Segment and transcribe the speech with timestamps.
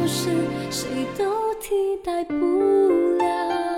[0.00, 0.30] 就是
[0.70, 2.34] 谁都替代不
[3.18, 3.70] 了。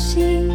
[0.00, 0.49] 心。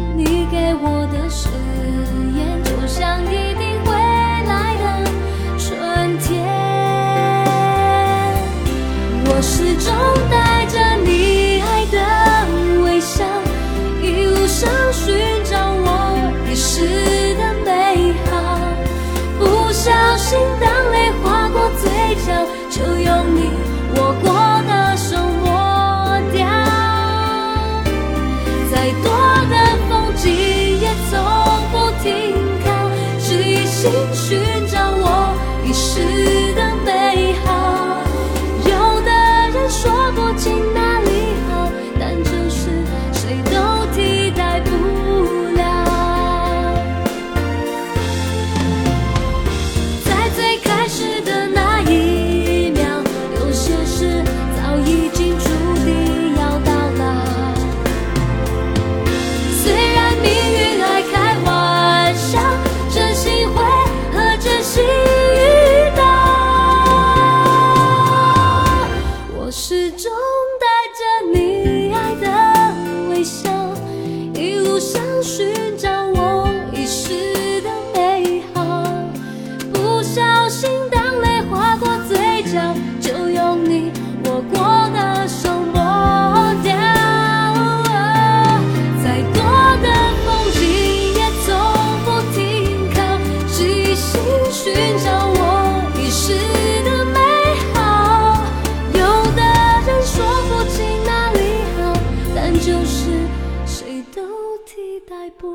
[105.38, 105.46] 不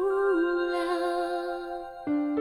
[0.72, 2.41] 了。